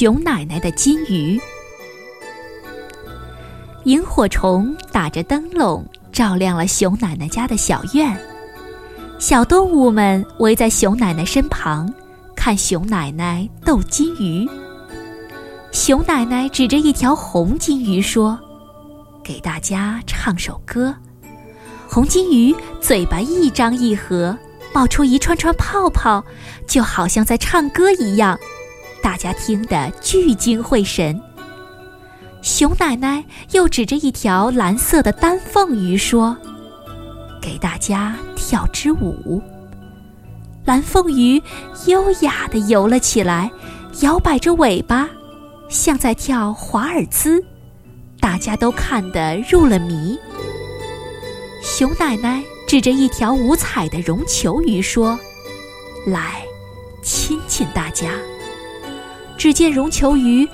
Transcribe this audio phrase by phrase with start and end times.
[0.00, 1.38] 熊奶奶的金鱼。
[3.84, 8.18] 萤火虫打着灯笼，照亮了熊奶奶家的小院。
[9.18, 11.92] 小动物们围在熊奶奶身旁，
[12.34, 14.48] 看熊奶奶逗金鱼。
[15.70, 18.40] 熊奶奶指着一条红金鱼说
[19.22, 20.94] ：“给大家唱首歌。”
[21.86, 24.34] 红金鱼嘴巴一张一合，
[24.72, 26.24] 冒出一串串泡泡，
[26.66, 28.38] 就好像在唱歌一样，
[29.02, 31.20] 大家听得聚精会神。
[32.42, 36.36] 熊奶奶又指着一条蓝色的丹凤鱼说
[37.40, 39.42] ：“给大家跳支舞。”
[40.64, 41.42] 蓝凤鱼
[41.86, 43.50] 优雅地游了起来，
[44.00, 45.08] 摇摆着尾巴，
[45.68, 47.44] 像在跳华尔兹，
[48.20, 50.18] 大家都看得入了迷。
[51.62, 55.18] 熊奶奶指着一条五彩的绒球鱼说
[56.06, 56.42] ：“来，
[57.02, 58.12] 亲亲大家。”
[59.40, 60.46] 只见绒球鱼。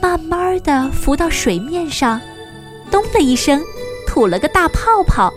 [0.00, 2.20] 慢慢的浮到水面上，
[2.90, 3.62] 咚的一声，
[4.04, 5.32] 吐了个大泡泡，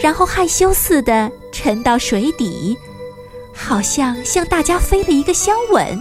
[0.00, 2.78] 然后害羞似的沉到水底，
[3.52, 6.00] 好像向大家飞了一个香吻。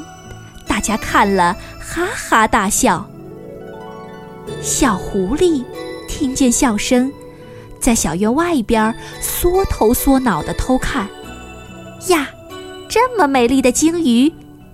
[0.68, 3.10] 大家看了哈哈大笑。
[4.62, 5.64] 小狐狸
[6.08, 7.12] 听见笑声，
[7.80, 11.10] 在小院外边缩头缩脑的偷看。
[12.10, 12.30] 呀，
[12.88, 14.32] 这么美丽的鲸鱼，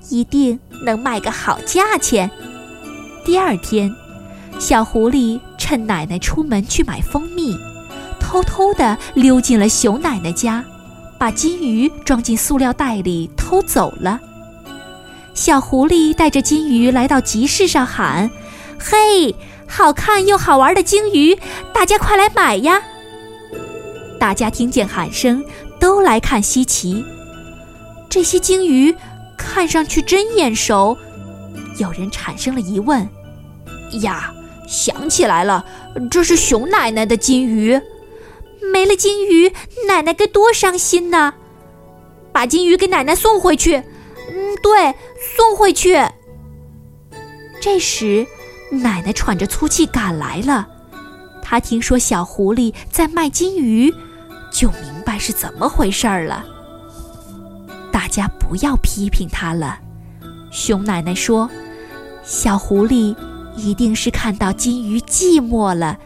[0.09, 2.29] 一定能卖个好价钱。
[3.23, 3.93] 第二天，
[4.59, 7.55] 小狐狸趁奶奶出门去买蜂蜜，
[8.19, 10.63] 偷偷地溜进了熊奶奶家，
[11.17, 14.19] 把金鱼装进塑料袋里偷走了。
[15.33, 18.29] 小狐狸带着金鱼来到集市上喊
[18.77, 19.35] ：“嘿，
[19.67, 21.39] 好看又好玩的金鱼，
[21.73, 22.81] 大家快来买呀！”
[24.19, 25.43] 大家听见喊声，
[25.79, 27.05] 都来看稀奇。
[28.09, 28.95] 这些鲸鱼
[29.41, 30.97] 看上去真眼熟。
[31.77, 33.09] 有人产生了疑问
[34.01, 34.31] ：“呀，
[34.67, 35.65] 想起来了，
[36.09, 37.81] 这是熊奶奶的金鱼，
[38.71, 39.51] 没了金鱼，
[39.87, 41.33] 奶奶该多伤心呢！
[42.31, 43.75] 把金鱼给奶奶送回去。
[43.75, 44.95] 嗯，对，
[45.35, 45.99] 送回去。”
[47.59, 48.25] 这时，
[48.69, 50.67] 奶奶喘着粗气赶来了。
[51.41, 53.93] 她听说小狐狸在卖金鱼，
[54.51, 56.45] 就明白是怎么回事儿了。
[58.11, 59.79] 家不要批评他了。
[60.51, 61.49] 熊奶奶说
[62.23, 63.15] ：“小狐狸
[63.55, 65.97] 一定是看到金鱼寂寞了，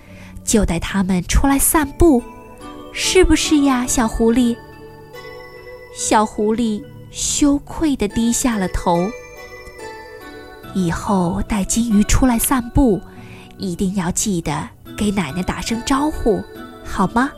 [0.44, 2.24] 就带它们出来散步，
[2.94, 4.56] 是不是呀，小狐狸？”
[5.98, 9.10] 小狐狸羞愧地低下了头。
[10.74, 13.02] 以后带金鱼出来散步，
[13.58, 16.44] 一定要记得给奶奶打声招呼，
[16.84, 17.32] 好吗？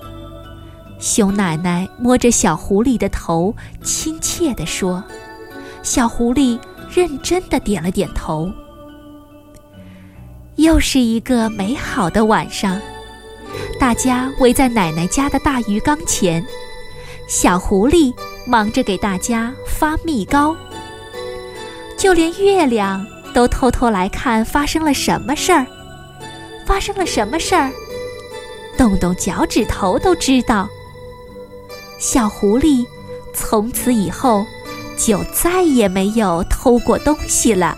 [0.99, 5.03] 熊奶奶摸着小狐狸的头，亲切地说
[5.83, 6.59] ：“小狐狸。”
[6.89, 8.49] 认真的点了点头。
[10.55, 12.79] 又是一个美好的晚上，
[13.77, 16.43] 大家围在奶奶家的大鱼缸前，
[17.27, 18.13] 小狐狸
[18.47, 20.55] 忙着给大家发蜜糕，
[21.97, 25.67] 就连月亮都偷偷来看发生了什么事儿。
[26.65, 27.69] 发生了什么事儿？
[28.77, 30.67] 动动脚趾头都知道。
[31.97, 32.85] 小狐狸
[33.33, 34.45] 从此以后。
[34.97, 37.77] 就再也没有偷过东西了。